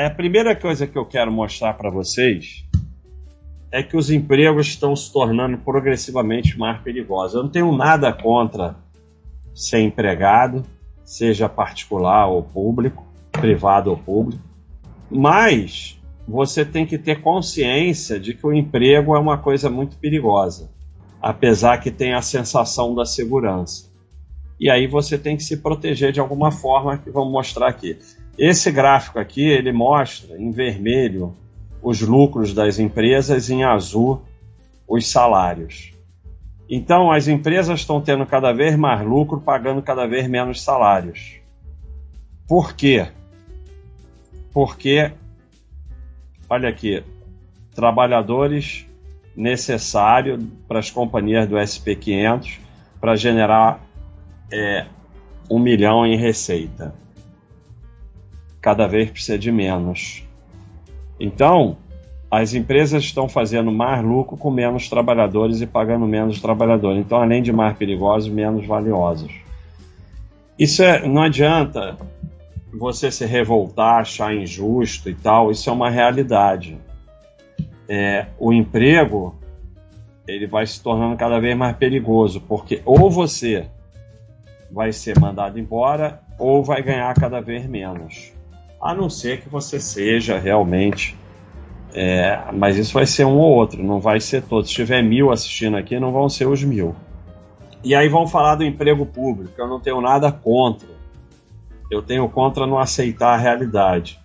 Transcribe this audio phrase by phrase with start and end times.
[0.00, 2.64] é a primeira coisa que eu quero mostrar para vocês
[3.70, 7.34] é que os empregos estão se tornando progressivamente mais perigosos.
[7.34, 8.76] Eu não tenho nada contra
[9.54, 10.64] ser empregado,
[11.04, 14.42] seja particular ou público, privado ou público,
[15.10, 20.70] mas você tem que ter consciência de que o emprego é uma coisa muito perigosa,
[21.20, 23.90] apesar que tem a sensação da segurança.
[24.58, 27.98] E aí você tem que se proteger de alguma forma que vamos mostrar aqui.
[28.38, 31.36] Esse gráfico aqui, ele mostra em vermelho
[31.82, 34.22] os lucros das empresas, em azul
[34.86, 35.92] os salários.
[36.68, 41.40] Então, as empresas estão tendo cada vez mais lucro, pagando cada vez menos salários.
[42.46, 43.08] Por quê?
[44.52, 45.12] Porque,
[46.48, 47.02] olha aqui,
[47.74, 48.86] trabalhadores
[49.36, 52.58] necessário para as companhias do SP500
[53.00, 53.80] para generar
[54.52, 54.86] é,
[55.50, 56.94] um milhão em receita.
[58.60, 60.24] Cada vez precisa de menos.
[61.18, 61.76] Então,
[62.30, 67.00] as empresas estão fazendo mais lucro com menos trabalhadores e pagando menos trabalhadores.
[67.00, 69.32] Então, além de mais perigosos, menos valiosos.
[70.58, 71.96] Isso é, não adianta
[72.72, 75.50] você se revoltar, achar injusto e tal.
[75.50, 76.78] Isso é uma realidade.
[77.88, 79.34] É, o emprego
[80.28, 83.66] ele vai se tornando cada vez mais perigoso, porque ou você
[84.70, 88.32] vai ser mandado embora ou vai ganhar cada vez menos.
[88.80, 91.16] A não ser que você seja realmente.
[91.92, 94.70] É, mas isso vai ser um ou outro, não vai ser todos.
[94.70, 96.94] Se tiver mil assistindo aqui, não vão ser os mil.
[97.82, 99.54] E aí vão falar do emprego público.
[99.58, 100.88] Eu não tenho nada contra.
[101.90, 104.20] Eu tenho contra não aceitar a realidade.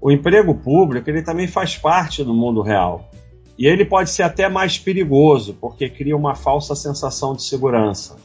[0.00, 3.08] O emprego público ele também faz parte do mundo real.
[3.56, 8.16] E ele pode ser até mais perigoso, porque cria uma falsa sensação de segurança.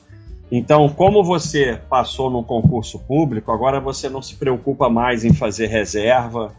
[0.52, 5.68] Então, como você passou num concurso público, agora você não se preocupa mais em fazer
[5.68, 6.54] reserva,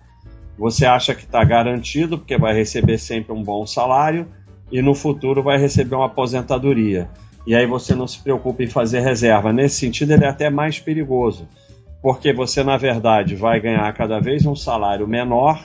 [0.56, 4.28] você acha que está garantido, porque vai receber sempre um bom salário
[4.70, 7.08] e no futuro vai receber uma aposentadoria.
[7.46, 9.52] E aí você não se preocupa em fazer reserva.
[9.52, 11.48] Nesse sentido, ele é até mais perigoso,
[12.02, 15.60] porque você, na verdade, vai ganhar cada vez um salário menor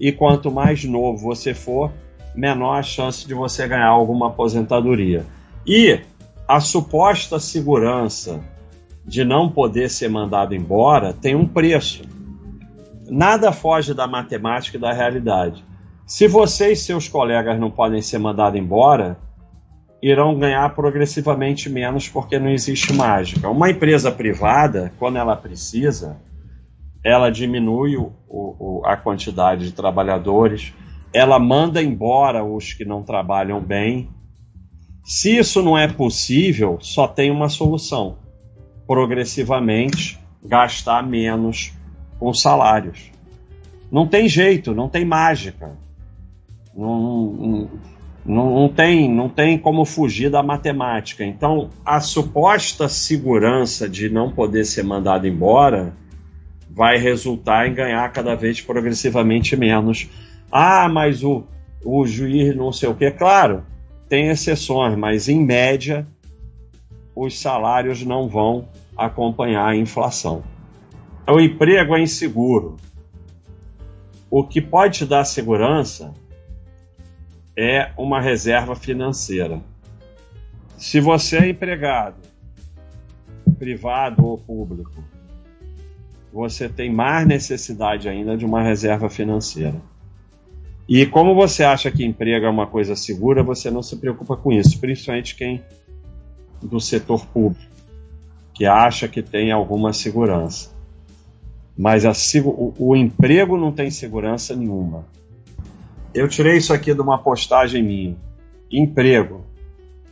[0.00, 1.92] e quanto mais novo você for,
[2.34, 5.24] menor a chance de você ganhar alguma aposentadoria.
[5.66, 6.00] E
[6.52, 8.38] a suposta segurança
[9.06, 12.02] de não poder ser mandado embora tem um preço.
[13.08, 15.64] Nada foge da matemática e da realidade.
[16.04, 19.16] Se você e seus colegas não podem ser mandados embora,
[20.02, 23.48] irão ganhar progressivamente menos porque não existe mágica.
[23.48, 26.18] Uma empresa privada, quando ela precisa,
[27.02, 30.74] ela diminui o, o, a quantidade de trabalhadores,
[31.14, 34.10] ela manda embora os que não trabalham bem.
[35.04, 38.16] Se isso não é possível, só tem uma solução:
[38.86, 41.72] progressivamente gastar menos
[42.18, 43.10] com salários.
[43.90, 45.76] Não tem jeito, não tem mágica.
[46.74, 47.68] Não,
[48.24, 51.24] não, não, tem, não tem como fugir da matemática.
[51.24, 55.94] Então, a suposta segurança de não poder ser mandado embora
[56.70, 60.08] vai resultar em ganhar cada vez progressivamente menos
[60.52, 61.44] ah, mas o,
[61.82, 63.10] o juiz não sei o quê.
[63.10, 63.64] Claro,
[64.12, 66.06] tem exceções, mas em média
[67.16, 70.44] os salários não vão acompanhar a inflação.
[71.26, 72.76] O emprego é inseguro.
[74.30, 76.12] O que pode te dar segurança
[77.56, 79.62] é uma reserva financeira.
[80.76, 82.20] Se você é empregado,
[83.58, 85.02] privado ou público,
[86.30, 89.80] você tem mais necessidade ainda de uma reserva financeira.
[90.88, 94.52] E como você acha que emprego é uma coisa segura, você não se preocupa com
[94.52, 95.62] isso, principalmente quem
[96.60, 97.70] do setor público,
[98.52, 100.70] que acha que tem alguma segurança.
[101.76, 102.12] Mas a,
[102.44, 105.06] o, o emprego não tem segurança nenhuma.
[106.12, 108.16] Eu tirei isso aqui de uma postagem minha.
[108.70, 109.46] Emprego.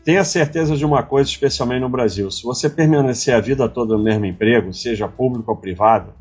[0.02, 4.02] Tenha certeza de uma coisa, especialmente no Brasil: se você permanecer a vida toda no
[4.02, 6.14] mesmo emprego, seja público ou privado,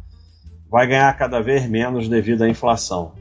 [0.69, 3.13] vai ganhar cada vez menos devido à inflação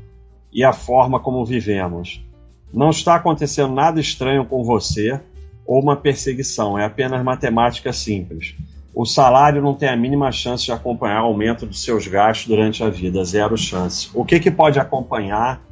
[0.52, 2.24] e a forma como vivemos.
[2.72, 5.20] Não está acontecendo nada estranho com você
[5.66, 8.54] ou uma perseguição, é apenas matemática simples.
[8.94, 12.82] O salário não tem a mínima chance de acompanhar o aumento dos seus gastos durante
[12.82, 14.10] a vida, zero chance.
[14.14, 15.62] O que, que pode acompanhar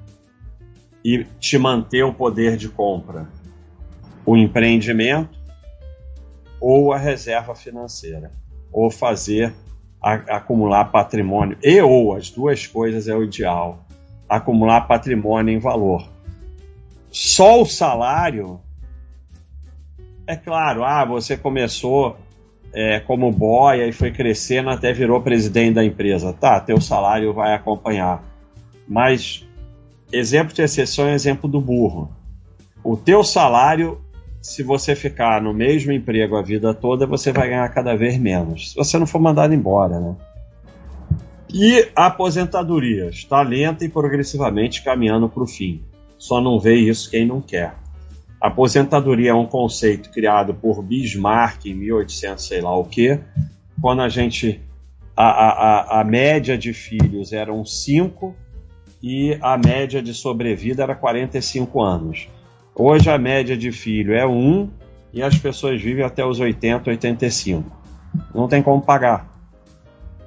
[1.05, 3.27] e te manter o poder de compra?
[4.25, 5.37] O empreendimento
[6.61, 8.33] ou a reserva financeira,
[8.73, 9.53] ou fazer
[10.03, 13.86] a, acumular patrimônio, e ou as duas coisas é o ideal
[14.29, 16.09] acumular patrimônio em valor.
[17.11, 18.61] Só o salário,
[20.27, 22.17] é claro, ah, você começou
[22.73, 26.33] é, como boia e foi crescendo até virou presidente da empresa.
[26.33, 28.23] Tá, teu salário vai acompanhar.
[28.87, 29.47] Mas
[30.13, 32.11] exemplo de exceção é exemplo do burro.
[32.85, 34.01] O teu salário,
[34.43, 38.73] se você ficar no mesmo emprego a vida toda, você vai ganhar cada vez menos.
[38.73, 40.15] Se você não for mandado embora, né?
[41.53, 45.83] E aposentadoria está lenta e progressivamente caminhando para o fim.
[46.19, 47.75] Só não vê isso quem não quer.
[48.41, 53.21] Aposentadoria é um conceito criado por Bismarck em 1800, sei lá o quê,
[53.81, 54.61] quando a gente.
[55.17, 58.37] A, a, a média de filhos eram 5
[59.03, 62.29] e a média de sobrevida era 45 anos.
[62.75, 64.71] Hoje a média de filho é 1 um,
[65.15, 67.65] e as pessoas vivem até os 80, 85.
[68.35, 69.36] Não tem como pagar.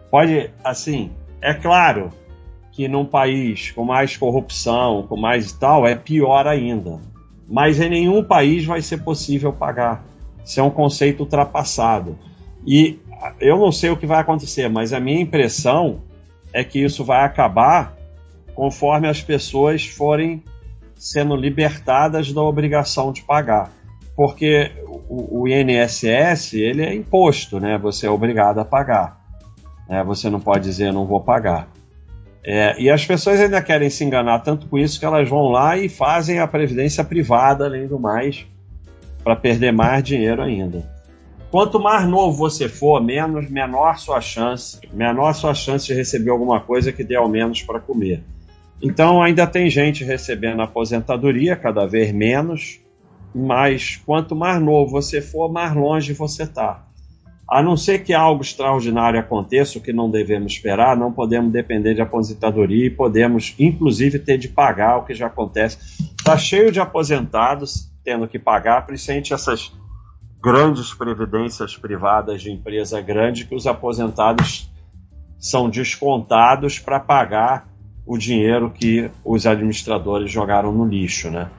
[0.10, 1.12] Pode, assim,
[1.42, 2.12] é claro
[2.72, 7.00] que num país com mais corrupção, com mais tal, é pior ainda.
[7.48, 10.04] Mas em nenhum país vai ser possível pagar.
[10.44, 12.18] Isso é um conceito ultrapassado.
[12.66, 13.00] E
[13.40, 16.02] eu não sei o que vai acontecer, mas a minha impressão
[16.54, 17.96] é que isso vai acabar
[18.56, 20.44] conforme as pessoas forem
[20.96, 23.72] sendo libertadas da obrigação de pagar.
[24.16, 24.72] Porque
[25.08, 27.78] o, o INSS, ele é imposto, né?
[27.78, 29.19] Você é obrigado a pagar.
[29.90, 31.68] É, você não pode dizer não vou pagar.
[32.44, 35.78] É, e as pessoas ainda querem se enganar tanto com isso que elas vão lá
[35.78, 38.46] e fazem a previdência privada, além do mais,
[39.24, 40.88] para perder mais dinheiro ainda.
[41.52, 46.60] Quanto mais novo você for, menos menor sua chance, menor sua chance de receber alguma
[46.60, 48.24] coisa que dê ao menos para comer.
[48.82, 52.80] Então ainda tem gente recebendo aposentadoria, cada vez menos,
[53.34, 56.89] mas quanto mais novo você for, mais longe você está.
[57.50, 61.96] A não ser que algo extraordinário aconteça, o que não devemos esperar, não podemos depender
[61.96, 65.78] de aposentadoria e podemos, inclusive, ter de pagar o que já acontece.
[66.18, 69.72] Está cheio de aposentados tendo que pagar, principalmente essas
[70.42, 74.72] grandes previdências privadas de empresa grande, que os aposentados
[75.40, 77.68] são descontados para pagar
[78.06, 81.50] o dinheiro que os administradores jogaram no lixo, né?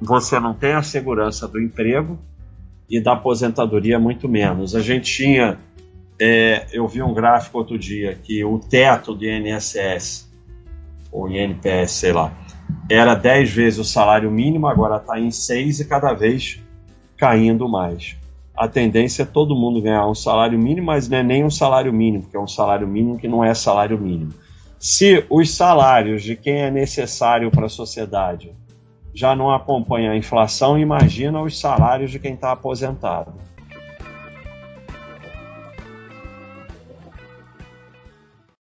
[0.00, 2.18] Você não tem a segurança do emprego,
[2.88, 4.74] e da aposentadoria muito menos.
[4.74, 5.58] A gente tinha,
[6.18, 10.30] é, eu vi um gráfico outro dia que o teto do INSS,
[11.10, 12.32] ou INPS, sei lá,
[12.90, 16.60] era 10 vezes o salário mínimo, agora está em 6 e cada vez
[17.16, 18.16] caindo mais.
[18.56, 21.92] A tendência é todo mundo ganhar um salário mínimo, mas não é nem um salário
[21.92, 24.32] mínimo, porque é um salário mínimo que não é salário mínimo.
[24.78, 28.52] Se os salários de quem é necessário para a sociedade
[29.16, 33.32] já não acompanha a inflação, imagina os salários de quem está aposentado.